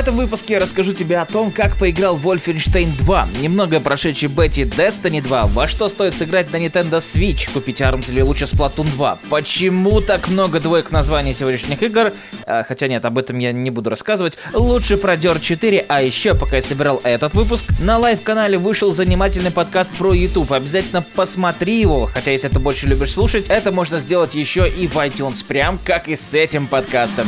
[0.00, 4.62] этом выпуске я расскажу тебе о том, как поиграл Wolfenstein 2, немного о прошедшей бете
[4.62, 9.18] Destiny 2, во что стоит сыграть на Nintendo Switch, купить ARMS или лучше Splatoon 2,
[9.28, 12.14] почему так много двоек названий сегодняшних игр,
[12.46, 16.34] а, хотя нет, об этом я не буду рассказывать, лучше про Dirt 4, а еще,
[16.34, 22.06] пока я собирал этот выпуск, на лайв-канале вышел занимательный подкаст про YouTube, обязательно посмотри его,
[22.06, 26.08] хотя если ты больше любишь слушать, это можно сделать еще и в iTunes, прям как
[26.08, 27.26] и с этим подкастом.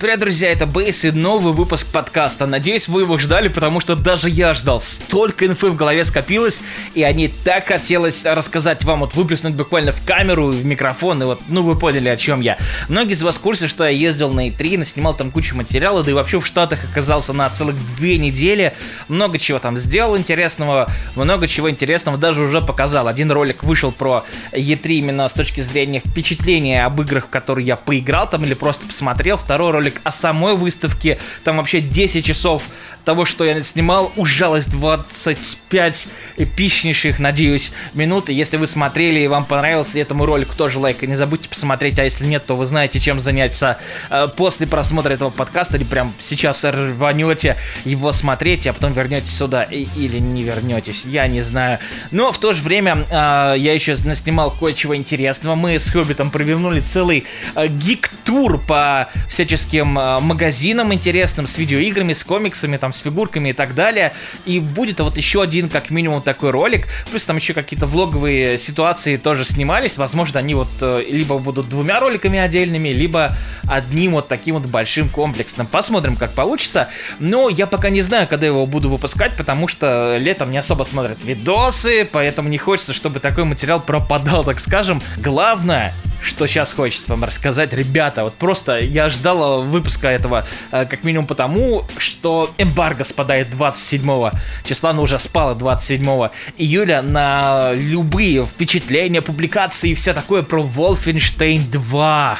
[0.00, 2.46] Привет, друзья, это Бейс и новый выпуск подкаста.
[2.46, 4.80] Надеюсь, вы его ждали, потому что даже я ждал.
[4.80, 6.60] Столько инфы в голове скопилось,
[6.94, 11.40] и они так хотелось рассказать вам, вот выплеснуть буквально в камеру, в микрофон, и вот,
[11.48, 12.58] ну вы поняли, о чем я.
[12.88, 16.12] Многие из вас в курсе, что я ездил на E3, наснимал там кучу материала, да
[16.12, 18.74] и вообще в Штатах оказался на целых две недели.
[19.08, 23.08] Много чего там сделал интересного, много чего интересного даже уже показал.
[23.08, 27.74] Один ролик вышел про E3 именно с точки зрения впечатления об играх, в которые я
[27.74, 29.36] поиграл там или просто посмотрел.
[29.36, 31.18] Второй ролик ролик о самой выставке.
[31.44, 32.62] Там вообще 10 часов
[33.08, 38.28] того, что я снимал, ужалось 25 эпичнейших, надеюсь, минут.
[38.28, 41.02] И если вы смотрели и вам понравился этому ролику, тоже лайк.
[41.02, 43.78] И не забудьте посмотреть, а если нет, то вы знаете, чем заняться
[44.10, 45.78] э, после просмотра этого подкаста.
[45.78, 47.56] Или прям сейчас рванете
[47.86, 49.62] его смотреть, а потом вернетесь сюда.
[49.62, 51.78] И, или не вернетесь, я не знаю.
[52.10, 55.54] Но в то же время э, я еще наснимал кое-чего интересного.
[55.54, 62.22] Мы с Хоббитом провернули целый э, гик-тур по всяческим э, магазинам интересным, с видеоиграми, с
[62.22, 64.12] комиксами, там, с фигурками и так далее.
[64.44, 66.86] И будет вот еще один, как минимум, такой ролик.
[67.10, 69.96] Плюс там еще какие-то влоговые ситуации тоже снимались.
[69.98, 73.34] Возможно, они вот э, либо будут двумя роликами отдельными, либо
[73.68, 75.66] одним вот таким вот большим комплексным.
[75.66, 76.88] Посмотрим, как получится.
[77.18, 81.24] Но я пока не знаю, когда его буду выпускать, потому что летом не особо смотрят
[81.24, 85.00] видосы, поэтому не хочется, чтобы такой материал пропадал, так скажем.
[85.18, 87.72] Главное, что сейчас хочется вам рассказать.
[87.72, 94.30] Ребята, вот просто я ждал выпуска этого э, как минимум потому, что эмбарго спадает 27
[94.64, 101.70] числа, но уже спало 27 июля на любые впечатления, публикации и все такое про Wolfenstein
[101.70, 102.38] 2.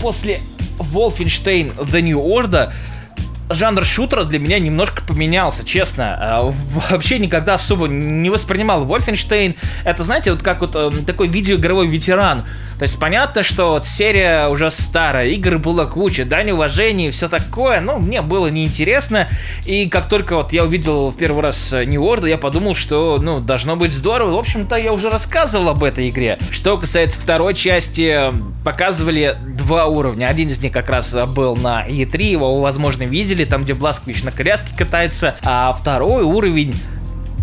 [0.00, 0.40] После
[0.78, 2.72] Wolfenstein The New Order
[3.54, 6.16] жанр шутера для меня немножко поменялся, честно.
[6.20, 6.54] А,
[6.90, 9.56] вообще никогда особо не воспринимал Wolfenstein.
[9.84, 12.44] Это, знаете, вот как вот э, такой видеоигровой ветеран.
[12.82, 17.28] То есть понятно, что вот серия уже старая, игр было куча, дань уважения и все
[17.28, 19.28] такое, но мне было неинтересно.
[19.64, 23.38] И как только вот я увидел в первый раз New Order, я подумал, что, ну,
[23.38, 24.34] должно быть здорово.
[24.34, 26.40] В общем-то, я уже рассказывал об этой игре.
[26.50, 28.20] Что касается второй части,
[28.64, 30.26] показывали два уровня.
[30.26, 34.32] Один из них как раз был на E3, его, возможно, видели, там, где Бласкович на
[34.32, 35.36] коляске катается.
[35.44, 36.74] А второй уровень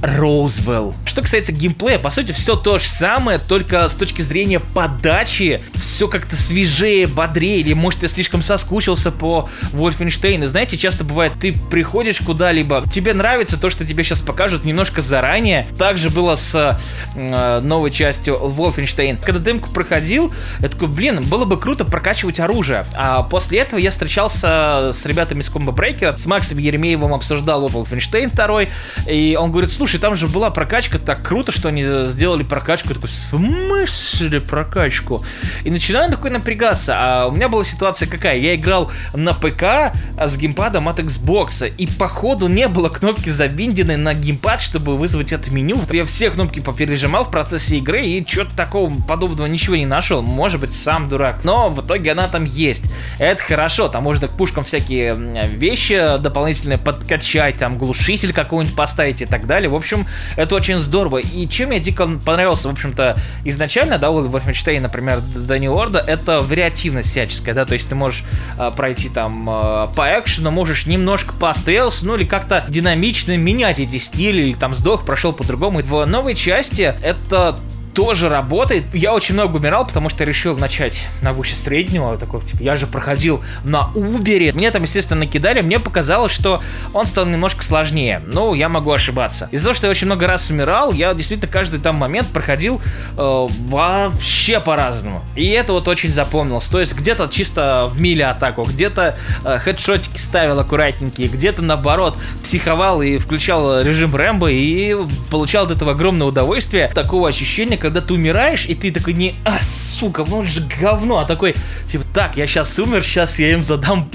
[0.02, 0.94] Роузвелл.
[1.06, 6.08] Что касается геймплея, по сути, все то же самое, только с точки зрения подачи все
[6.08, 10.48] как-то свежее, бодрее, или может я слишком соскучился по Wolfenstein.
[10.48, 15.68] Знаете, часто бывает, ты приходишь куда-либо, тебе нравится то, что тебе сейчас покажут немножко заранее.
[15.78, 16.78] Также было с
[17.16, 19.20] э, новой частью Wolfenstein.
[19.24, 22.86] Когда демку проходил, я такой, блин, было бы круто прокачивать оружие.
[22.94, 28.34] А после этого я встречался с ребятами из Combo Breaker, с Максом Еремеевым обсуждал Wolfenstein
[28.34, 28.66] 2,
[29.12, 32.94] и он говорит, слушай, слушай, там же была прокачка, так круто, что они сделали прокачку.
[32.94, 35.26] Такой, смысле прокачку?
[35.64, 36.94] И начинаю такой напрягаться.
[36.96, 38.38] А у меня была ситуация какая?
[38.38, 44.14] Я играл на ПК с геймпадом от Xbox, и походу не было кнопки завинденной на
[44.14, 45.82] геймпад, чтобы вызвать это меню.
[45.90, 50.22] Я все кнопки попережимал в процессе игры, и что-то такого подобного ничего не нашел.
[50.22, 51.44] Может быть, сам дурак.
[51.44, 52.84] Но в итоге она там есть.
[53.18, 55.16] Это хорошо, там можно к пушкам всякие
[55.48, 59.79] вещи дополнительные подкачать, там глушитель какой-нибудь поставить и так далее.
[59.80, 61.18] Общем, это очень здорово.
[61.18, 66.42] И чем я дико понравился, в общем-то, изначально, да, у Wolfenstein, например, Дани Орда, это
[66.42, 68.24] вариативность всяческая, да, то есть ты можешь
[68.58, 73.80] э, пройти там э, по экшену, можешь немножко по стрелсу, ну или как-то динамично менять
[73.80, 75.80] эти стили, или там сдох, прошел по-другому.
[75.82, 77.60] В новой части это
[78.00, 78.86] тоже работает.
[78.94, 82.18] Я очень много умирал, потому что решил начать на выше среднего.
[82.18, 84.54] Такой, типа, я же проходил на Убере.
[84.54, 85.60] Мне там, естественно, накидали.
[85.60, 86.62] Мне показалось, что
[86.94, 88.22] он стал немножко сложнее.
[88.26, 89.50] Ну, я могу ошибаться.
[89.52, 92.82] Из-за того, что я очень много раз умирал, я действительно каждый там момент проходил
[93.18, 95.22] э, вообще по-разному.
[95.36, 96.70] И это вот очень запомнилось.
[96.70, 103.02] То есть где-то чисто в миле атаку, где-то э, хедшотики ставил аккуратненькие, где-то наоборот психовал
[103.02, 104.96] и включал режим Рэмбо и
[105.30, 106.88] получал от этого огромное удовольствие.
[106.96, 111.26] Такого ощущения, когда ты умираешь, и ты такой не, а, сука, ну же говно, а
[111.26, 111.56] такой,
[111.92, 114.12] типа, так, я сейчас умер, сейчас я им задам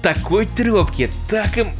[0.00, 1.72] такой трепки, так им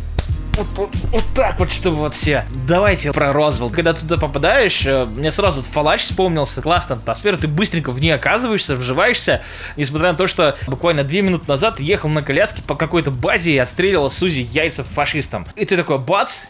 [0.56, 2.44] вот, вот, вот так вот, чтобы вот все.
[2.66, 3.70] Давайте про Розвелл.
[3.70, 8.76] Когда туда попадаешь, э, мне сразу фалач вспомнился, классная атмосфера, ты быстренько в ней оказываешься,
[8.76, 9.40] вживаешься,
[9.76, 13.58] несмотря на то, что буквально две минуты назад ехал на коляске по какой-то базе и
[13.58, 15.46] отстреливал Сузи яйца фашистам.
[15.56, 16.42] И ты такой, бац,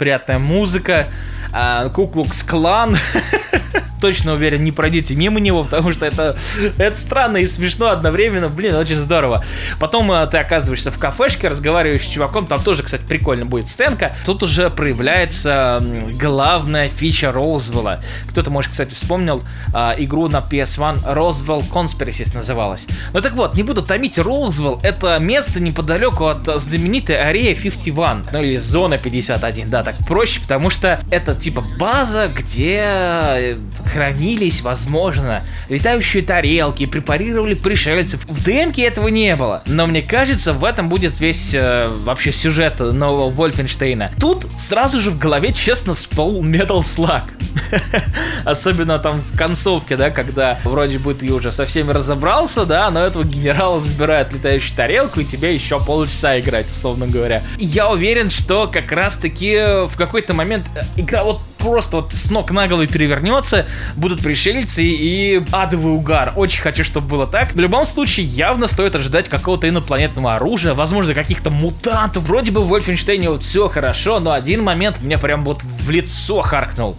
[0.00, 1.08] приятная музыка,
[1.52, 2.96] а, Куклукс Клан.
[4.00, 6.36] Точно уверен, не пройдете мимо него, потому что это,
[6.78, 8.48] это странно и смешно одновременно.
[8.48, 9.44] Блин, очень здорово.
[9.78, 14.16] Потом э, ты оказываешься в кафешке, разговариваешь с чуваком, там тоже, кстати, прикольно будет сценка.
[14.26, 15.82] Тут уже проявляется
[16.20, 18.02] главная фича Роузвелла.
[18.28, 19.42] Кто-то, может, кстати, вспомнил
[19.74, 22.86] э, игру на PS1 Roswell Conspiracies называлась.
[23.12, 28.42] Ну так вот, не буду томить, Роузвелл это место неподалеку от знаменитой Арея 51, ну
[28.42, 33.56] или Зона 51, да, так проще, потому что это типа база, где
[33.90, 38.24] хранились, возможно, летающие тарелки, препарировали пришельцев.
[38.26, 39.62] В демке этого не было.
[39.66, 44.10] Но мне кажется, в этом будет весь э, вообще сюжет нового Вольфенштейна.
[44.20, 47.22] Тут сразу же в голове честно всплыл Metal Slug.
[48.44, 53.00] Особенно там в концовке, да, когда вроде бы ты уже со всеми разобрался, да, но
[53.00, 57.42] этого генерала забирают летающую тарелку, и тебе еще полчаса играть, условно говоря.
[57.58, 60.66] Я уверен, что как раз-таки в какой-то момент
[60.96, 63.66] игра вот просто вот с ног на голову перевернется,
[63.96, 66.32] будут пришельцы и адовый угар.
[66.36, 67.54] Очень хочу, чтобы было так.
[67.54, 72.24] В любом случае, явно стоит ожидать какого-то инопланетного оружия, возможно, каких-то мутантов.
[72.24, 76.40] Вроде бы в Вольфенштейне вот все хорошо, но один момент мне прям вот в лицо
[76.40, 76.96] харкнул.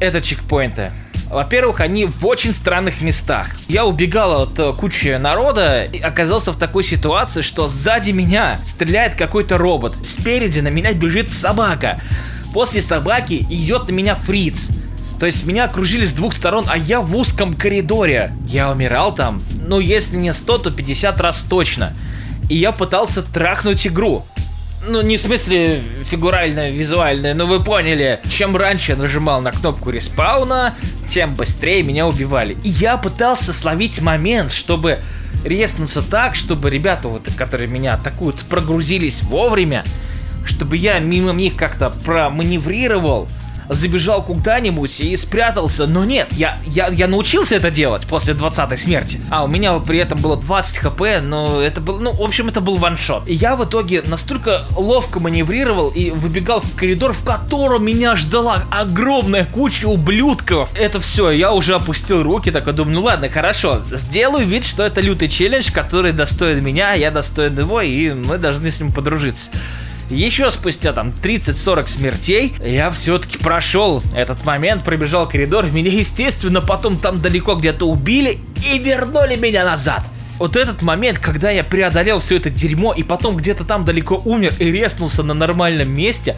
[0.00, 0.92] Это чекпоинты.
[1.30, 3.48] Во-первых, они в очень странных местах.
[3.68, 9.14] Я убегал от э, кучи народа и оказался в такой ситуации, что сзади меня стреляет
[9.14, 9.94] какой-то робот.
[10.02, 12.00] Спереди на меня бежит собака.
[12.58, 14.70] После собаки идет на меня фриц.
[15.20, 18.32] То есть меня окружили с двух сторон, а я в узком коридоре.
[18.48, 21.94] Я умирал там, ну если не 100, то 50 раз точно.
[22.48, 24.26] И я пытался трахнуть игру.
[24.88, 28.18] Ну, не в смысле фигурально, визуально, но вы поняли.
[28.28, 30.74] Чем раньше я нажимал на кнопку респауна,
[31.08, 32.56] тем быстрее меня убивали.
[32.64, 34.98] И я пытался словить момент, чтобы
[35.44, 39.84] резнуться так, чтобы ребята, вот, которые меня атакуют, прогрузились вовремя,
[40.48, 43.28] чтобы я мимо них как-то проманеврировал,
[43.68, 49.20] забежал куда-нибудь и спрятался, но нет, я, я, я научился это делать после 20-й смерти.
[49.30, 52.60] А, у меня при этом было 20 хп, но это был, ну, в общем, это
[52.60, 53.28] был ваншот.
[53.28, 58.64] И я в итоге настолько ловко маневрировал и выбегал в коридор, в котором меня ждала
[58.70, 60.70] огромная куча ублюдков.
[60.74, 65.00] Это все, я уже опустил руки, такой думаю, ну ладно, хорошо, сделаю вид, что это
[65.00, 69.50] лютый челлендж, который достоин меня, я достоин его, и мы должны с ним подружиться.
[70.10, 76.98] Еще спустя там 30-40 смертей я все-таки прошел этот момент, пробежал коридор, меня естественно потом
[76.98, 78.38] там далеко где-то убили
[78.72, 80.02] и вернули меня назад.
[80.38, 84.54] Вот этот момент, когда я преодолел все это дерьмо и потом где-то там далеко умер
[84.58, 86.36] и резнулся на нормальном месте,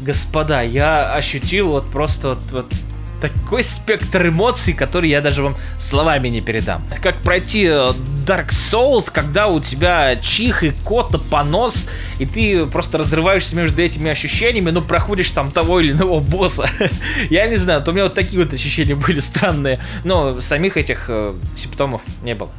[0.00, 2.72] господа, я ощутил вот просто вот, вот
[3.20, 6.82] такой спектр эмоций, который я даже вам словами не передам.
[7.02, 7.92] Как пройти э,
[8.24, 11.86] Dark Souls, когда у тебя чих и кота понос,
[12.18, 16.68] и ты просто разрываешься между этими ощущениями, но проходишь там того или иного босса.
[17.30, 21.06] я не знаю, то у меня вот такие вот ощущения были странные, но самих этих
[21.08, 22.50] э, симптомов не было.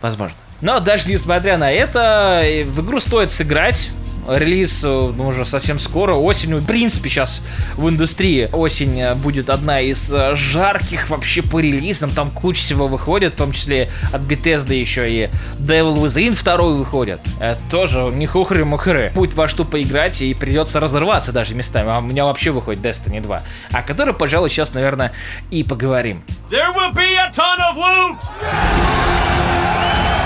[0.00, 0.36] Возможно.
[0.60, 3.90] Но даже несмотря на это, в игру стоит сыграть
[4.28, 6.58] релиз ну, уже совсем скоро, осенью.
[6.58, 7.42] В принципе, сейчас
[7.76, 12.10] в индустрии осень э, будет одна из э, жарких вообще по релизам.
[12.10, 17.20] Там куча всего выходит, в том числе от Bethesda еще и Devil Within 2 выходит.
[17.40, 19.12] Это тоже не хухры-мухры.
[19.14, 21.90] Будет во что поиграть и придется разрываться даже местами.
[21.90, 23.42] А у меня вообще выходит Destiny 2.
[23.72, 25.12] О которой, пожалуй, сейчас, наверное,
[25.50, 26.22] и поговорим.
[26.50, 28.16] There will be a ton of loot!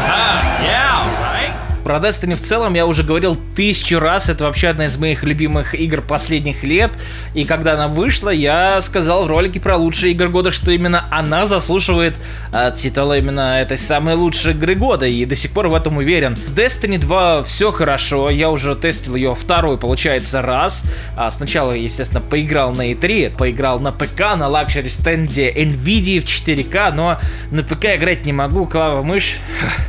[0.08, 1.65] Uh, yeah, right?
[1.86, 5.72] Про Destiny в целом я уже говорил тысячу раз, это вообще одна из моих любимых
[5.72, 6.90] игр последних лет,
[7.32, 11.46] и когда она вышла, я сказал в ролике про лучшие игры года, что именно она
[11.46, 12.16] заслуживает
[12.52, 16.34] э, титула именно этой самой лучшей игры года, и до сих пор в этом уверен.
[16.34, 20.82] С Destiny 2 все хорошо, я уже тестил ее второй, получается, раз.
[21.16, 26.92] А сначала, естественно, поиграл на E3, поиграл на ПК, на luxury стенде NVIDIA в 4К,
[26.92, 27.20] но
[27.52, 29.36] на ПК играть не могу, клава мышь.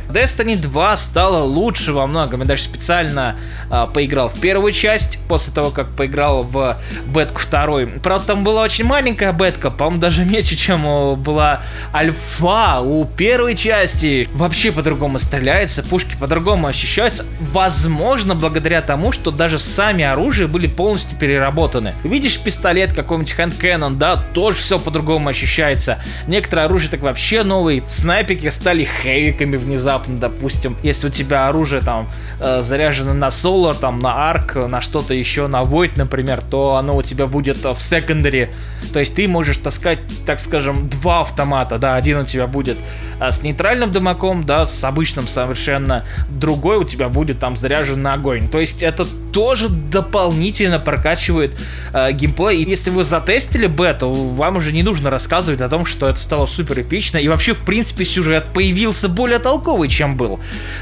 [0.08, 2.40] Destiny 2 стала лучше лучше во многом.
[2.40, 3.36] Я даже специально
[3.70, 7.86] а, поиграл в первую часть, после того, как поиграл в бетку второй.
[7.86, 10.82] Правда, там была очень маленькая бетка, по-моему, даже меньше, чем
[11.20, 14.28] была альфа у первой части.
[14.34, 17.24] Вообще по-другому стреляется, пушки по-другому ощущаются.
[17.52, 21.94] Возможно, благодаря тому, что даже сами оружия были полностью переработаны.
[22.04, 25.98] Видишь пистолет какой-нибудь Cannon, да, тоже все по-другому ощущается.
[26.26, 27.82] Некоторые оружия так вообще новые.
[27.88, 30.76] Снайпики стали хейками внезапно, допустим.
[30.82, 32.08] Если у тебя оружие уже там
[32.40, 36.96] э, заряжено на Solar, там на Arc, на что-то еще, на Void, например, то оно
[36.96, 38.50] у тебя будет в секондаре.
[38.92, 42.78] То есть ты можешь таскать, так скажем, два автомата, да, один у тебя будет
[43.20, 48.14] э, с нейтральным дымаком, да, с обычным совершенно, другой у тебя будет там заряжен на
[48.14, 48.48] огонь.
[48.48, 51.56] То есть это тоже дополнительно прокачивает
[51.92, 52.62] э, геймплей.
[52.62, 56.46] И если вы затестили бету, вам уже не нужно рассказывать о том, что это стало
[56.46, 57.18] супер эпично.
[57.18, 60.40] И вообще, в принципе, сюжет появился более толковый, чем был.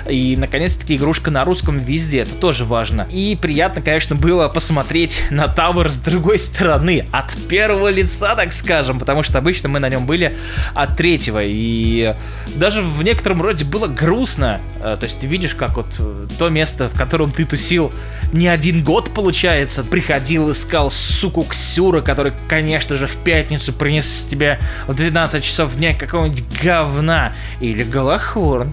[0.08, 0.36] И,
[0.76, 2.20] наконец-таки, игрушка на русском везде.
[2.20, 3.06] Это тоже важно.
[3.10, 7.04] И приятно, конечно, было посмотреть на Tower с другой стороны.
[7.12, 8.98] От первого лица, так скажем.
[8.98, 10.36] Потому что обычно мы на нем были
[10.74, 11.40] от третьего.
[11.42, 12.14] И
[12.56, 14.60] даже в некотором роде было грустно.
[14.80, 17.92] Э, то есть ты видишь, как вот э, то место, в котором ты тусил
[18.32, 24.58] не один год, получается, приходил, искал суку Ксюра, который, конечно же, в пятницу принес тебе
[24.86, 28.72] в 12 часов дня какого-нибудь говна или голохорн.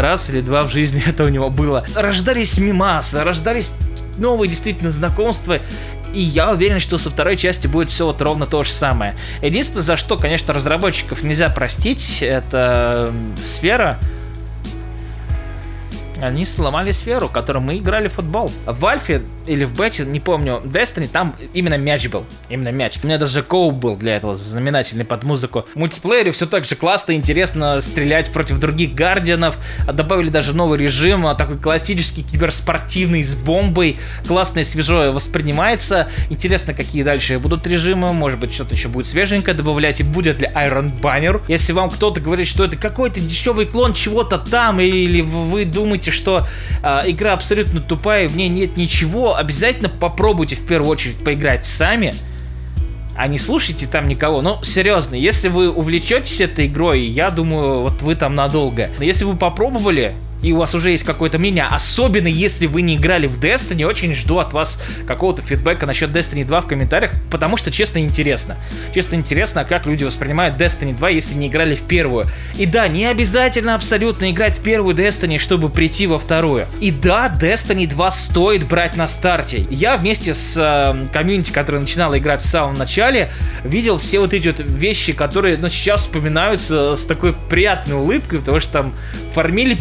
[0.00, 1.84] Раз или два в жизни это у него было.
[1.94, 3.72] Рождались мимасы, рождались
[4.16, 5.60] новые действительно знакомства,
[6.14, 9.16] и я уверен, что со второй части будет все вот ровно то же самое.
[9.40, 13.12] Единственное, за что, конечно, разработчиков нельзя простить, это
[13.44, 13.98] сфера,
[16.22, 18.50] они сломали сферу, в которой мы играли в футбол.
[18.64, 22.24] В Альфе или в Бете, не помню, Destiny, там именно мяч был.
[22.48, 22.98] Именно мяч.
[23.02, 25.66] У меня даже коуп был для этого знаменательный под музыку.
[25.74, 29.58] В мультиплеере все так же классно, интересно стрелять против других Гардианов.
[29.92, 33.98] Добавили даже новый режим, а, такой классический киберспортивный с бомбой.
[34.26, 36.08] Классно и свежо воспринимается.
[36.30, 38.12] Интересно, какие дальше будут режимы.
[38.12, 40.00] Может быть, что-то еще будет свеженькое добавлять.
[40.00, 41.42] И будет ли Iron Banner.
[41.48, 46.46] Если вам кто-то говорит, что это какой-то дешевый клон чего-то там, или вы думаете, что
[46.82, 52.14] э, игра абсолютно тупая, в ней нет ничего, обязательно попробуйте в первую очередь поиграть сами,
[53.16, 54.40] а не слушайте там никого.
[54.40, 58.88] Ну, серьезно, если вы увлечетесь этой игрой, я думаю, вот вы там надолго.
[58.98, 62.96] Но если вы попробовали, и у вас уже есть какое-то мнение, особенно если вы не
[62.96, 67.56] играли в Destiny, очень жду от вас какого-то фидбэка насчет Destiny 2 в комментариях, потому
[67.56, 68.56] что честно интересно.
[68.94, 72.26] Честно интересно, как люди воспринимают Destiny 2, если не играли в первую.
[72.58, 76.66] И да, не обязательно абсолютно играть в первую Destiny, чтобы прийти во вторую.
[76.80, 79.66] И да, Destiny 2 стоит брать на старте.
[79.70, 83.30] Я вместе с э, комьюнити, который начинал играть в самом начале,
[83.64, 88.60] видел все вот эти вот вещи, которые ну, сейчас вспоминаются с такой приятной улыбкой, потому
[88.60, 88.94] что там
[89.32, 89.74] фармили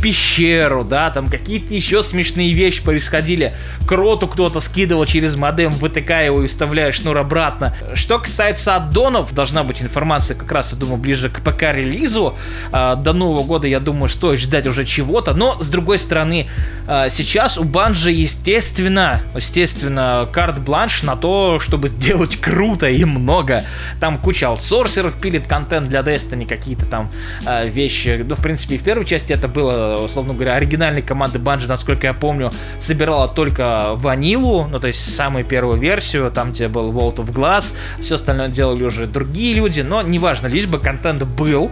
[0.52, 3.54] пещеру, да, там какие-то еще смешные вещи происходили.
[3.88, 7.74] Кроту кто-то скидывал через модем, вытыкая его и вставляя шнур обратно.
[7.94, 12.36] Что касается аддонов, должна быть информация как раз, я думаю, ближе к ПК-релизу.
[12.72, 16.48] А, до Нового года, я думаю, стоит ждать уже чего-то, но, с другой стороны,
[16.88, 23.64] а, сейчас у Банжи, естественно, естественно, карт-бланш на то, чтобы сделать круто и много.
[24.00, 27.10] Там куча аутсорсеров пилит контент для Destiny, какие-то там
[27.46, 28.24] а, вещи.
[28.28, 32.14] Ну, в принципе, в первой части это было, условно говоря, оригинальной команды Bungie, насколько я
[32.14, 37.32] помню, собирала только ванилу, ну то есть самую первую версию, там где был Vault of
[37.32, 41.70] Glass, все остальное делали уже другие люди, но неважно, лишь бы контент был,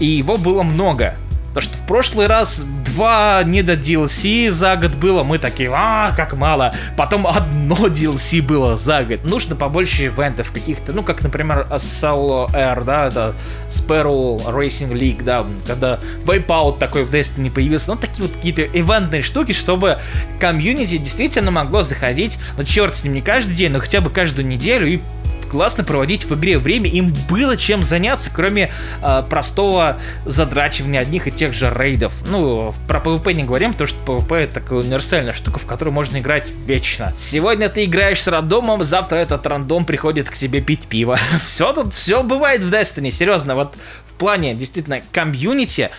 [0.00, 1.14] и его было много.
[1.54, 6.34] Потому что в прошлый раз два недо DLC за год было, мы такие, а, как
[6.34, 6.74] мало.
[6.96, 9.24] Потом одно DLC было за год.
[9.24, 13.34] Нужно побольше ивентов каких-то, ну, как, например, Solo Air, да, это
[13.68, 17.90] Sparrow Racing League, да, когда Wipeout такой в Destiny появился.
[17.90, 19.98] Ну, такие вот какие-то ивентные штуки, чтобы
[20.40, 24.46] комьюнити действительно могло заходить, ну, черт с ним, не каждый день, но хотя бы каждую
[24.46, 25.00] неделю и
[25.52, 31.30] классно проводить в игре время, им было чем заняться, кроме э, простого задрачивания одних и
[31.30, 32.14] тех же рейдов.
[32.26, 36.16] Ну, про PvP не говорим, потому что PvP это такая универсальная штука, в которую можно
[36.16, 37.12] играть вечно.
[37.18, 41.18] Сегодня ты играешь с рандомом, завтра этот рандом приходит к тебе пить пиво.
[41.44, 45.90] все тут, все бывает в Destiny, серьезно, вот в плане действительно комьюнити,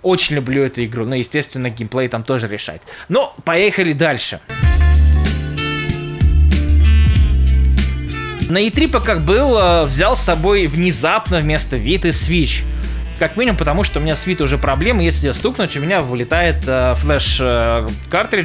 [0.00, 2.80] очень люблю эту игру, но, естественно, геймплей там тоже решает.
[3.10, 4.40] Но поехали дальше.
[4.48, 4.83] Дальше.
[8.50, 12.62] На E3 пока был, взял с собой внезапно вместо Vita Switch.
[13.18, 15.02] Как минимум, потому что у меня с Vita уже проблемы.
[15.02, 17.88] Если я стукнуть, у меня вылетает э, флеш э,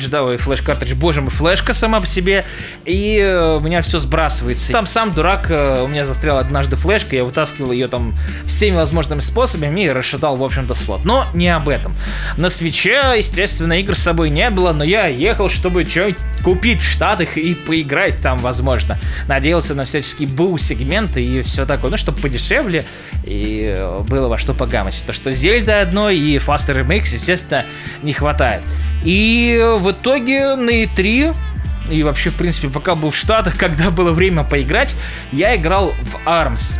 [0.09, 2.45] да, ой, флеш картридж, боже мой, флешка сама по себе,
[2.85, 4.71] и э, у меня все сбрасывается.
[4.71, 9.19] Там сам дурак, э, у меня застряла однажды флешка, я вытаскивал ее там всеми возможными
[9.19, 11.05] способами и расшатал, в общем-то, слот.
[11.05, 11.95] Но не об этом.
[12.37, 16.89] На свече, естественно, игр с собой не было, но я ехал, чтобы что-нибудь купить в
[16.89, 18.99] Штатах и поиграть там, возможно.
[19.27, 22.85] Надеялся на всяческие бу-сегменты и все такое, ну, чтобы подешевле
[23.23, 25.01] и э, было во что погамать.
[25.07, 27.65] То, что Зельда одной и Faster MX, естественно,
[28.03, 28.61] не хватает.
[29.03, 31.35] И в итоге на E3
[31.89, 34.95] и вообще, в принципе, пока был в Штатах, когда было время поиграть,
[35.31, 36.77] я играл в ARMS.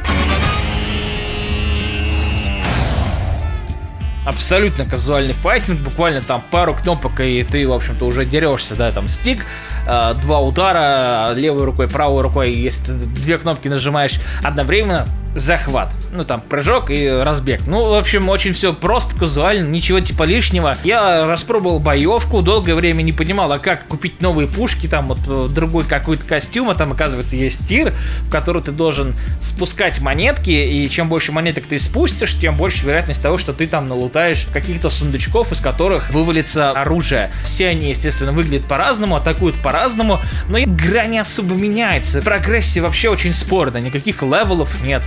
[4.30, 9.08] абсолютно казуальный файтинг, буквально там пару кнопок, и ты, в общем-то, уже дерешься, да, там
[9.08, 9.44] стик,
[9.88, 15.94] э, два удара левой рукой, правой рукой, если ты две кнопки нажимаешь одновременно, захват.
[16.12, 17.62] Ну, там, прыжок и разбег.
[17.68, 20.78] Ну, в общем, очень все просто, казуально, ничего типа лишнего.
[20.84, 25.54] Я распробовал боевку, долгое время не понимал, а как купить новые пушки, там, вот, э,
[25.54, 27.94] другой какой-то костюм, а там, оказывается, есть тир,
[28.24, 33.22] в который ты должен спускать монетки, и чем больше монеток ты спустишь, тем больше вероятность
[33.22, 37.32] того, что ты там налутаешь каких-то сундучков, из которых вывалится оружие.
[37.44, 42.22] Все они, естественно, выглядят по-разному, атакуют по-разному, но игра не особо меняется.
[42.22, 45.04] Прогрессия вообще очень спорно, никаких level ов нет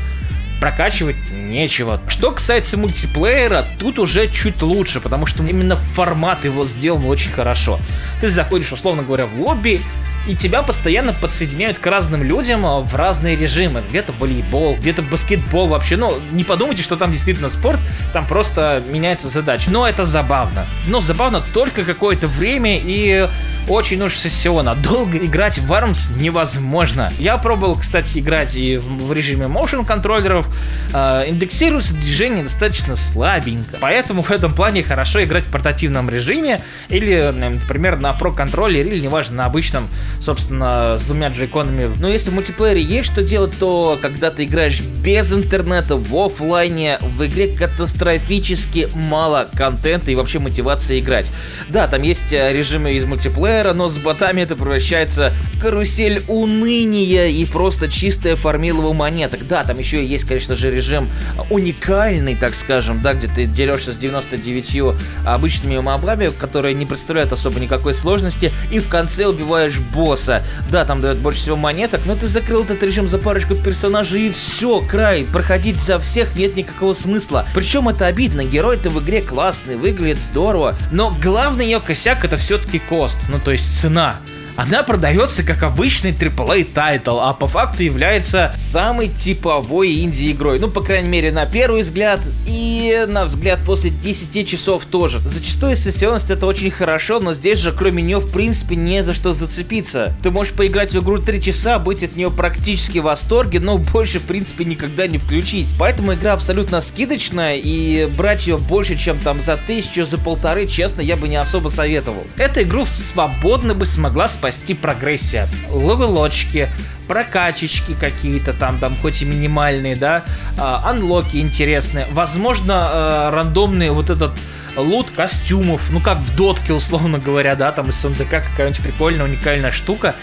[0.62, 2.00] прокачивать нечего.
[2.06, 7.80] Что касается мультиплеера, тут уже чуть лучше, потому что именно формат его сделан очень хорошо.
[8.20, 9.80] Ты заходишь, условно говоря, в лобби,
[10.28, 13.82] и тебя постоянно подсоединяют к разным людям а, в разные режимы.
[13.88, 15.96] Где-то волейбол, где-то баскетбол вообще.
[15.96, 17.80] Ну, не подумайте, что там действительно спорт,
[18.12, 19.68] там просто меняется задача.
[19.68, 20.68] Но это забавно.
[20.86, 23.28] Но забавно только какое-то время и
[23.68, 24.74] очень уж сессионно.
[24.74, 27.12] Долго играть в ARMS невозможно.
[27.18, 30.46] Я пробовал, кстати, играть и в, режиме motion контроллеров.
[30.92, 33.76] Э, индексируется движение достаточно слабенько.
[33.80, 39.00] Поэтому в этом плане хорошо играть в портативном режиме или, например, на Pro контроллере или,
[39.00, 39.88] неважно, на обычном
[40.20, 41.92] собственно, с двумя джейконами.
[41.98, 46.98] Но если в мультиплеере есть что делать, то когда ты играешь без интернета в офлайне,
[47.00, 51.32] в игре катастрофически мало контента и вообще мотивации играть.
[51.68, 57.26] Да, там есть э, режимы из мультиплеера, но с ботами это превращается в карусель уныния
[57.26, 59.46] и просто чистое фармилово монеток.
[59.46, 61.10] Да, там еще есть, конечно же, режим
[61.50, 67.60] уникальный, так скажем, да, где ты дерешься с 99 обычными мобами, которые не представляют особо
[67.60, 70.42] никакой сложности, и в конце убиваешь босса.
[70.70, 74.32] Да, там дает больше всего монеток, но ты закрыл этот режим за парочку персонажей и
[74.32, 75.26] все, край.
[75.30, 77.46] Проходить за всех нет никакого смысла.
[77.54, 82.78] Причем это обидно, герой-то в игре классный, выглядит здорово, но главный ее косяк это все-таки
[82.78, 84.18] cost, ну то есть цена
[84.56, 90.58] она продается как обычный AAA title, а по факту является самой типовой инди-игрой.
[90.58, 95.20] Ну, по крайней мере, на первый взгляд и на взгляд после 10 часов тоже.
[95.20, 99.32] Зачастую сессионность это очень хорошо, но здесь же кроме нее в принципе не за что
[99.32, 100.14] зацепиться.
[100.22, 104.18] Ты можешь поиграть в игру 3 часа, быть от нее практически в восторге, но больше
[104.18, 105.68] в принципе никогда не включить.
[105.78, 111.00] Поэтому игра абсолютно скидочная и брать ее больше, чем там за тысячу, за полторы, честно,
[111.00, 112.26] я бы не особо советовал.
[112.36, 115.46] Эту игру свободно бы смогла спасти прогрессия.
[115.70, 116.68] Левелочки,
[117.06, 120.24] прокачечки какие-то там, там хоть и минимальные, да,
[120.58, 124.32] а, анлоки интересные, возможно, а, рандомные вот этот
[124.74, 129.70] лут костюмов, ну как в дотке, условно говоря, да, там из сундука какая-нибудь прикольная, уникальная
[129.70, 130.16] штука,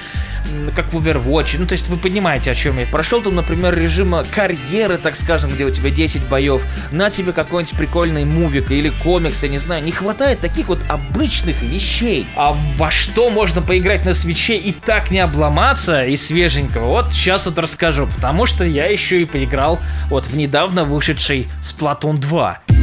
[0.75, 1.57] как в Overwatch.
[1.59, 2.85] Ну, то есть вы понимаете, о чем я.
[2.85, 7.77] Прошел там, например, режима карьеры, так скажем, где у тебя 10 боев, на тебе какой-нибудь
[7.77, 9.83] прикольный мувик или комикс, я не знаю.
[9.83, 12.27] Не хватает таких вот обычных вещей.
[12.35, 16.85] А во что можно поиграть на свече и так не обломаться и свеженького?
[16.85, 22.17] Вот сейчас вот расскажу, потому что я еще и поиграл вот в недавно вышедший Splatoon
[22.17, 22.78] 2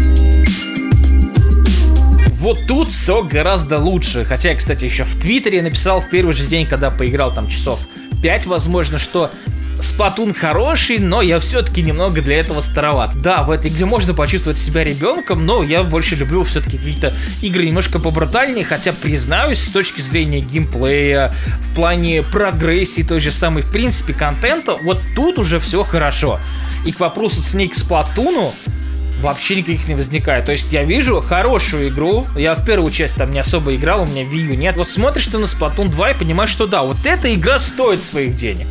[2.39, 4.25] вот тут все гораздо лучше.
[4.25, 7.81] Хотя я, кстати, еще в Твиттере написал в первый же день, когда поиграл там часов
[8.23, 9.31] 5, возможно, что
[9.81, 13.15] Сплатун хороший, но я все-таки немного для этого староват.
[13.21, 17.67] Да, в этой игре можно почувствовать себя ребенком, но я больше люблю все-таки какие-то игры
[17.67, 23.71] немножко побрутальнее, хотя признаюсь, с точки зрения геймплея, в плане прогрессии той же самой, в
[23.71, 26.41] принципе, контента, вот тут уже все хорошо.
[26.87, 28.55] И к вопросу цены к Сплатуну,
[29.21, 30.47] вообще никаких не возникает.
[30.47, 34.07] То есть я вижу хорошую игру, я в первую часть там не особо играл, у
[34.07, 34.77] меня Wii U нет.
[34.77, 38.37] Вот смотришь ты на Splatoon 2 и понимаешь, что да, вот эта игра стоит своих
[38.37, 38.67] денег.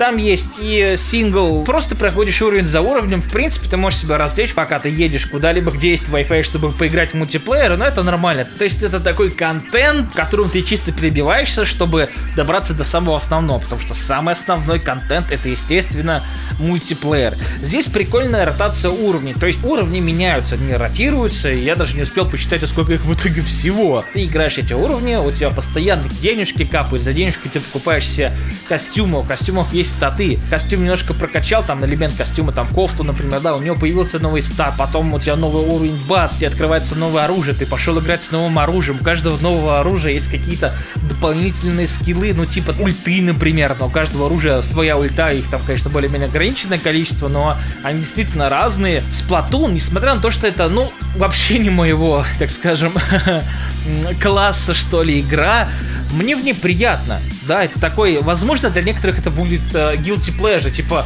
[0.00, 4.54] Там есть и сингл, просто проходишь уровень за уровнем, в принципе, ты можешь себя развлечь,
[4.54, 8.46] пока ты едешь куда-либо, где есть Wi-Fi, чтобы поиграть в мультиплеер, но это нормально.
[8.58, 13.82] То есть это такой контент, в ты чисто перебиваешься, чтобы добраться до самого основного, потому
[13.82, 16.24] что самый основной контент это, естественно,
[16.58, 17.36] мультиплеер.
[17.60, 22.24] Здесь прикольная ротация уровней, то есть уровни меняются, не ротируются, и я даже не успел
[22.24, 24.02] посчитать, сколько их в итоге всего.
[24.14, 28.34] Ты играешь эти уровни, у тебя постоянно денежки капают, за денежки ты покупаешь себе
[28.66, 30.38] костюмы, у костюмов есть статы.
[30.48, 34.74] Костюм немножко прокачал, там элемент костюма, там кофту, например, да, у него появился новый стат,
[34.78, 38.58] потом у тебя новый уровень бац, тебе открывается новое оружие, ты пошел играть с новым
[38.58, 40.74] оружием, у каждого нового оружия есть какие-то
[41.08, 45.90] дополнительные скиллы, ну типа ульты, например, но у каждого оружия своя ульта, их там, конечно,
[45.90, 49.02] более-менее ограниченное количество, но они действительно разные.
[49.10, 52.94] Сплатун, несмотря на то, что это, ну, вообще не моего, так скажем,
[54.22, 55.68] класса, что ли, игра,
[56.12, 57.20] мне в ней приятно.
[57.50, 61.04] Да, это такой, возможно, для некоторых это будет uh, guilty pleasure, типа,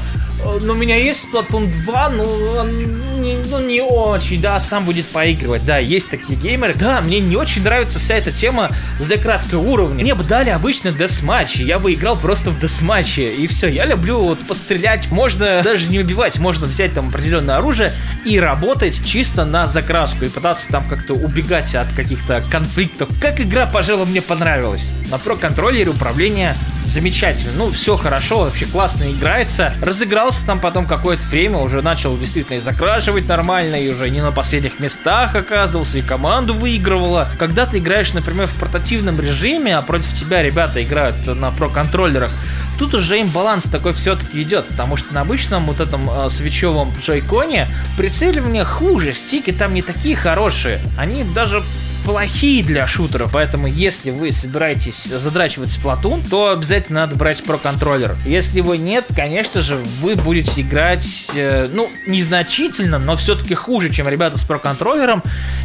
[0.60, 2.24] ну, у меня есть Splatoon 2, но
[2.58, 5.64] он не, ну, не очень, да, сам будет поигрывать.
[5.64, 6.74] Да, есть такие геймеры.
[6.74, 10.02] Да, мне не очень нравится вся эта тема с закраской уровня.
[10.02, 13.68] Мне бы дали обычно десматчи, я бы играл просто в десматче, и все.
[13.68, 17.92] Я люблю вот пострелять, можно даже не убивать, можно взять там определенное оружие
[18.24, 23.08] и работать чисто на закраску, и пытаться там как-то убегать от каких-то конфликтов.
[23.20, 24.86] Как игра, пожалуй, мне понравилась.
[25.10, 26.54] На про-контроллере управление
[26.84, 27.52] замечательно.
[27.56, 29.72] Ну, все хорошо, вообще классно играется.
[29.80, 34.32] Разыгрался там потом какое-то время, уже начал действительно и закрашивать нормально, и уже не на
[34.32, 37.28] последних местах оказывался, и команду выигрывала.
[37.38, 42.30] Когда ты играешь, например, в портативном режиме, а против тебя ребята играют на про-контроллерах,
[42.78, 46.92] тут уже им баланс такой все-таки идет, потому что на обычном вот этом э, свечевом
[47.00, 51.62] джойконе прицеливание хуже, стики там не такие хорошие, они даже
[52.04, 58.14] плохие для шутеров, поэтому если вы собираетесь задрачивать Splatoon, то обязательно надо брать про контроллер.
[58.26, 64.08] Если вы нет, конечно же, вы будете играть, э, ну, незначительно, но все-таки хуже, чем
[64.08, 65.22] ребята с про контроллером,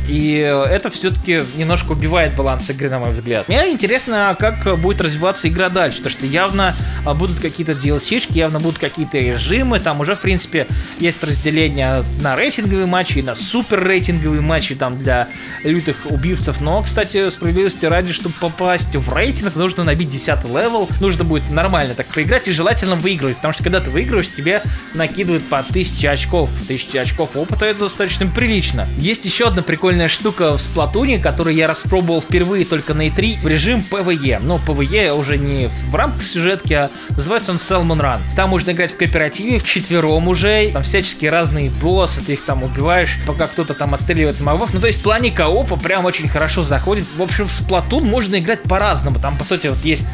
[0.08, 3.48] и это все-таки немножко убивает баланс игры, на мой взгляд.
[3.50, 6.74] Мне интересно, как будет развиваться игра дальше, потому что явно
[7.06, 10.68] а, будут какие-то DLC-шки, явно будут какие-то режимы, там уже, в принципе,
[11.00, 15.28] есть разделение на рейтинговые матчи и на супер рейтинговые матчи, там для
[15.64, 16.62] лютых убийств убивцев.
[16.62, 20.88] Но, кстати, справедливости ради, чтобы попасть в рейтинг, нужно набить 10 level.
[21.00, 23.38] Нужно будет нормально так поиграть и желательно выигрывать.
[23.38, 24.64] Потому что когда ты выигрываешь, тебе
[24.94, 26.50] накидывают по 1000 очков.
[26.64, 28.88] 1000 очков опыта это достаточно прилично.
[28.98, 33.42] Есть еще одна прикольная штука в Splatoon е, которую я распробовал впервые только на E3
[33.42, 34.40] в режим PvE.
[34.42, 38.20] Но PvE уже не в рамках сюжетки, а называется он Salmon Run.
[38.36, 40.70] Там можно играть в кооперативе, в четвером уже.
[40.72, 44.74] Там всяческие разные боссы, ты их там убиваешь, пока кто-то там отстреливает мобов.
[44.74, 47.06] Ну, то есть в плане коопа прям очень очень хорошо заходит.
[47.16, 49.20] В общем, в Splatoon можно играть по-разному.
[49.20, 50.08] Там, по сути, вот есть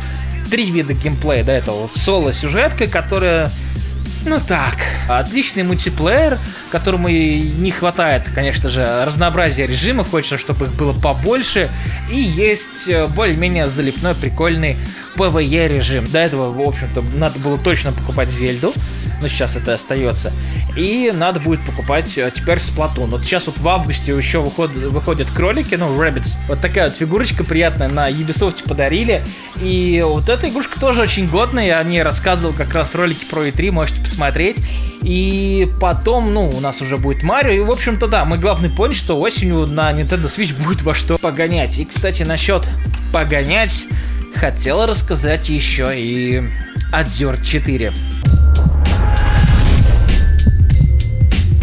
[0.52, 3.50] три вида геймплея, да, это вот соло-сюжетка, которая
[4.26, 4.76] ну так,
[5.08, 6.40] отличный мультиплеер,
[6.72, 11.70] которому не хватает, конечно же, разнообразия режимов, хочется, чтобы их было побольше,
[12.10, 14.78] и есть э, более-менее залипной, прикольный
[15.16, 16.06] PvE режим.
[16.10, 18.74] До этого, в общем-то, надо было точно покупать Зельду,
[19.22, 20.34] но сейчас это остается.
[20.76, 23.08] И надо будет покупать э, теперь Splatoon.
[23.08, 26.38] Вот сейчас вот в августе еще выходят, выходят кролики, ну, Rabbids.
[26.48, 29.24] Вот такая вот фигурочка приятная на Ubisoft подарили.
[29.62, 31.66] И вот эта игрушка тоже очень годная.
[31.66, 34.15] Я о ней рассказывал как раз ролики про E3, можете посмотреть.
[35.02, 37.52] И потом, ну, у нас уже будет Марио.
[37.52, 41.18] И, в общем-то, да, мы главный поняли, что осенью на Nintendo Switch будет во что
[41.18, 41.80] погонять.
[41.80, 42.68] И, кстати, насчет
[43.14, 43.86] погонять
[44.36, 46.44] хотел рассказать еще и
[46.92, 48.15] о Dirt 4.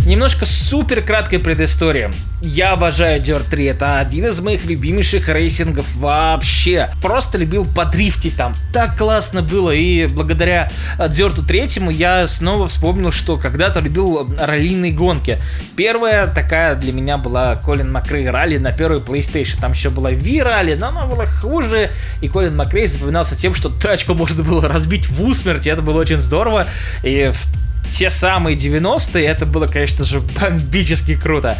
[0.04, 2.12] Немножко супер краткая предыстория.
[2.40, 6.90] Я обожаю Dirt 3, это один из моих любимейших racing ов вообще.
[7.00, 13.36] Просто любил подрифтить там, так классно было, и благодаря Dirt 3 я снова вспомнил, что
[13.36, 15.38] когда-то любил раллийные гонки.
[15.76, 20.42] Первая такая для меня была Колин Макрей ралли на первой PlayStation, там еще была V
[20.42, 25.08] ралли, но она была хуже, и Колин Макрей запоминался тем, что тачку можно было разбить
[25.08, 26.66] в усмерть, и это было очень здорово,
[27.04, 31.56] и в те самые 90-е, это было, конечно же, бомбически круто.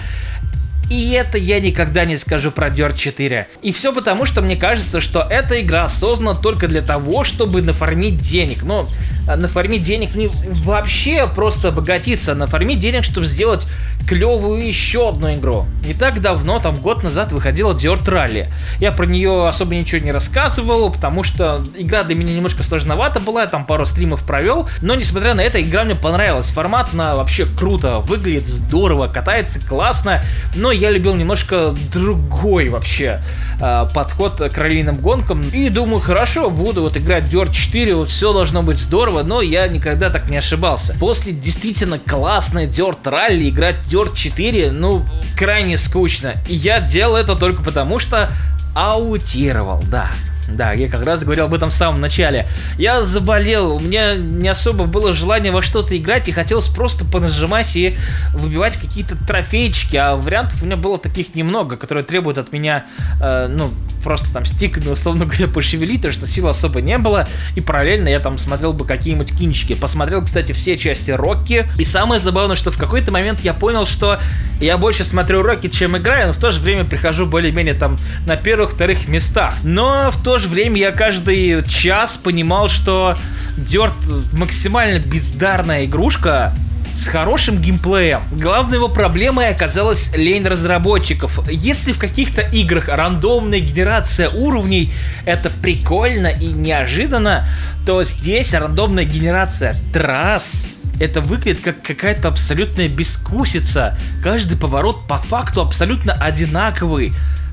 [0.91, 3.49] И это я никогда не скажу про Dirt 4.
[3.63, 8.21] И все потому, что мне кажется, что эта игра создана только для того, чтобы нафармить
[8.21, 8.63] денег.
[8.63, 8.87] Ну,
[9.27, 13.67] нафармить денег не вообще просто обогатиться, нафармить денег, чтобы сделать
[14.07, 15.67] клевую еще одну игру.
[15.85, 18.47] Не так давно, там год назад выходила Dirt Rally.
[18.79, 23.43] Я про нее особо ничего не рассказывал, потому что игра для меня немножко сложновата была,
[23.43, 26.51] я там пару стримов провел, но несмотря на это, игра мне понравилась.
[26.51, 33.21] Формат на вообще круто, выглядит здорово, катается классно, но я любил немножко другой вообще
[33.61, 35.43] э, подход к раллийным гонкам.
[35.53, 39.67] И думаю, хорошо, буду вот играть Dirt 4, вот все должно быть здорово, но я
[39.69, 40.95] никогда так не ошибался.
[40.99, 45.05] После действительно классной Dirt Rally играть Dirt 4, ну,
[45.37, 46.35] крайне скучно.
[46.49, 48.31] И я делал это только потому, что
[48.75, 50.11] аутировал, да.
[50.49, 52.47] Да, я как раз говорил об этом в самом начале.
[52.77, 57.75] Я заболел, у меня не особо было желания во что-то играть, и хотелось просто понажимать
[57.77, 57.97] и
[58.35, 62.87] выбивать какие-то трофейчики, а вариантов у меня было таких немного, которые требуют от меня,
[63.21, 63.71] э, ну,
[64.03, 68.21] просто там стиками, условно говоря, пошевелить, потому что сил особо не было, и параллельно я
[68.21, 69.75] там смотрел бы какие-нибудь кинчики.
[69.75, 74.19] Посмотрел, кстати, все части Рокки, и самое забавное, что в какой-то момент я понял, что
[74.61, 78.37] я больше смотрю Рокки, чем играю, но в то же время прихожу более-менее там на
[78.37, 79.55] первых-вторых местах.
[79.63, 83.17] Но в то же время я каждый час понимал, что
[83.57, 83.95] Дерт
[84.33, 86.55] максимально бездарная игрушка,
[86.93, 88.21] с хорошим геймплеем.
[88.33, 91.41] Главной его проблемой оказалась лень разработчиков.
[91.51, 94.93] Если в каких-то играх рандомная генерация уровней
[95.25, 97.47] это прикольно и неожиданно,
[97.87, 100.67] то здесь рандомная генерация трасс
[101.01, 103.99] это выглядит как какая-то абсолютная бескусица.
[104.23, 107.13] Каждый поворот по факту абсолютно одинаковый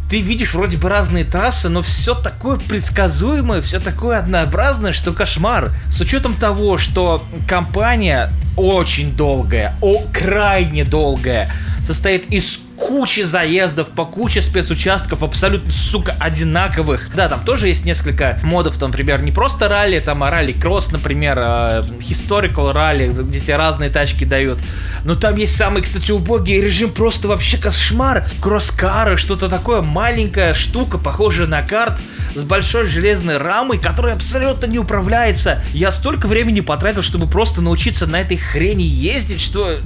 [0.10, 5.72] ты видишь вроде бы разные трассы, но все такое предсказуемое, все такое однообразное, что кошмар.
[5.92, 11.52] С учетом того, что компания очень долгая, о, крайне долгая,
[11.86, 17.12] состоит из кучи заездов по куче спецучастков абсолютно, сука, одинаковых.
[17.14, 21.38] Да, там тоже есть несколько модов, там, например, не просто ралли, там, а ралли-кросс, например,
[21.40, 24.60] а, historical ралли, где тебе разные тачки дают.
[25.04, 28.26] Но там есть самый, кстати, убогий режим, просто вообще кошмар.
[28.42, 32.00] Кросс-кары, что-то такое, маленькая штука, похожая на карт,
[32.36, 35.62] с большой железной рамой, которая абсолютно не управляется.
[35.74, 39.80] Я столько времени потратил, чтобы просто научиться на этой хрени ездить, что...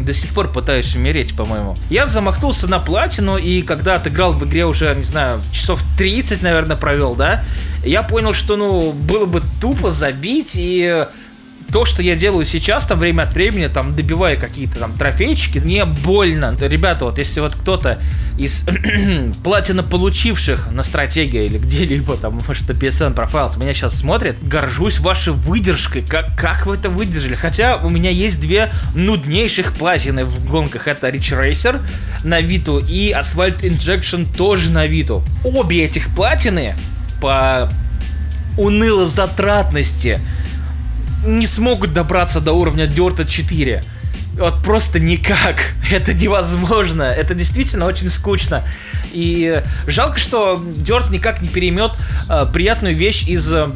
[0.00, 1.76] До сих пор пытаюсь умереть, по-моему.
[1.90, 6.76] Я замахнулся на платину, и когда отыграл в игре уже, не знаю, часов 30, наверное,
[6.76, 7.44] провел, да,
[7.84, 11.06] я понял, что, ну, было бы тупо забить, и
[11.72, 15.84] то, что я делаю сейчас, там время от времени, там добивая какие-то там трофейчики, не
[15.86, 16.54] больно.
[16.60, 17.98] Ребята, вот если вот кто-то
[18.38, 18.66] из
[19.42, 25.00] платина получивших на стратегии или где-либо там, может, на PSN Profiles меня сейчас смотрит, горжусь
[25.00, 26.02] вашей выдержкой.
[26.02, 27.36] Как, как вы это выдержали?
[27.36, 30.88] Хотя у меня есть две нуднейших платины в гонках.
[30.88, 31.80] Это Rich Racer
[32.22, 35.24] на Виту и Asphalt Injection тоже на Виту.
[35.42, 36.76] Обе этих платины
[37.22, 37.72] по
[38.58, 40.20] уныло затратности
[41.24, 43.82] не смогут добраться до уровня Dirt 4.
[44.38, 45.74] Вот просто никак.
[45.90, 47.02] Это невозможно.
[47.02, 48.64] Это действительно очень скучно.
[49.12, 51.92] И жалко, что Dirt никак не переймет
[52.28, 53.70] э, приятную вещь из Э,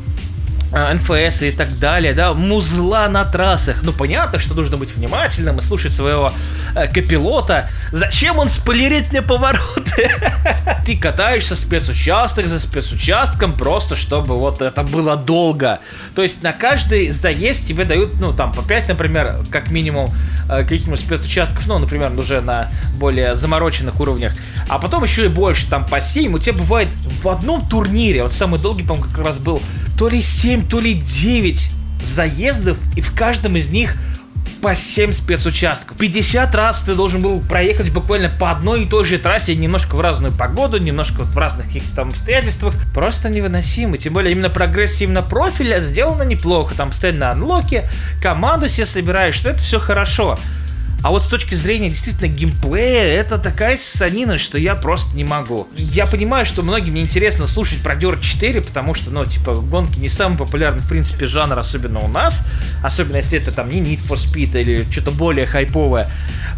[0.73, 3.83] НФС и так далее, да, музла на трассах.
[3.83, 6.33] Ну, понятно, что нужно быть внимательным и слушать своего
[6.75, 7.71] э, копилота.
[7.93, 10.11] Зачем он спойлерит мне повороты?
[10.87, 15.81] Ты катаешься спецучасток за спецучастком, просто чтобы вот это было долго.
[16.15, 20.13] То есть на каждый заезд тебе дают, ну, там, по 5, например, как минимум,
[20.49, 24.33] э, каких-нибудь спецучастков, ну, например, уже на более замороченных уровнях.
[24.69, 26.35] А потом еще и больше, там, по 7.
[26.35, 26.89] У тебя бывает
[27.23, 29.63] в одном турнире, вот самый долгий, по-моему, как раз был
[29.97, 31.71] то ли 7, то ли 9
[32.03, 33.97] заездов, и в каждом из них
[34.63, 35.97] по 7 спецучастков.
[35.97, 40.01] 50 раз ты должен был проехать буквально по одной и той же трассе, немножко в
[40.01, 42.75] разную погоду, немножко в разных каких-то там обстоятельствах.
[42.95, 43.97] Просто невыносимо.
[43.97, 46.75] Тем более именно прогресс именно профиля сделано неплохо.
[46.75, 47.89] Там постоянно на анлоке,
[48.23, 50.39] команду себе собираешь, что это все хорошо.
[51.07, 55.69] А вот с точки зрения действительно геймплея, это такая санина, что я просто не могу.
[55.77, 60.01] Я понимаю, что многим не интересно слушать про Dirt 4, потому что, ну, типа, гонки
[60.01, 62.45] не самый популярный, в принципе, жанр, особенно у нас.
[62.83, 66.11] Особенно если это там не Need for Speed или что-то более хайповое.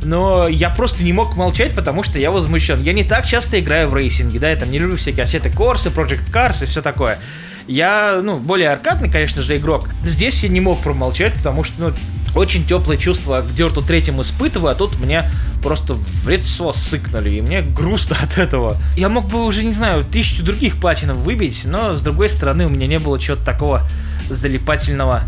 [0.02, 2.80] Но я просто не мог молчать, потому что я возмущен.
[2.80, 5.90] Я не так часто играю в рейсинги, да, я там не люблю всякие ассеты Корсы,
[5.90, 7.18] Project Cars и все такое.
[7.66, 9.90] Я, ну, более аркадный, конечно же, игрок.
[10.02, 11.94] Здесь я не мог промолчать, потому что, ну,
[12.38, 15.30] очень теплые чувства к Дерту третьему испытываю, а тут мне
[15.62, 18.76] просто в лицо сыкнули, и мне грустно от этого.
[18.96, 22.68] Я мог бы уже, не знаю, тысячу других платинов выбить, но с другой стороны у
[22.68, 23.82] меня не было чего-то такого
[24.30, 25.22] залипательного,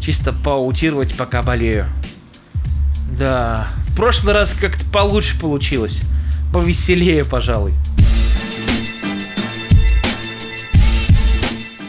[0.00, 1.86] чисто поаутировать, пока болею.
[3.18, 6.00] Да, в прошлый раз как-то получше получилось.
[6.52, 7.74] Повеселее, пожалуй.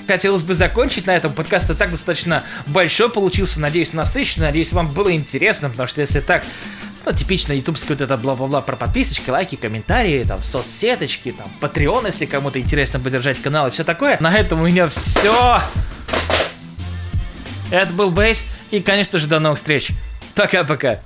[0.05, 1.33] Хотелось бы закончить на этом.
[1.33, 6.19] Подкаст и так достаточно большой получился, надеюсь, насыщенный, надеюсь, вам было интересно, потому что если
[6.19, 6.43] так,
[7.05, 12.25] ну, типично ютубское вот это бла-бла-бла про подписочки, лайки, комментарии, там, соцсеточки, там, Patreon, если
[12.25, 14.17] кому-то интересно поддержать канал и все такое.
[14.19, 15.61] На этом у меня все.
[17.71, 19.89] Это был Бейс, и, конечно же, до новых встреч.
[20.35, 20.99] Пока-пока.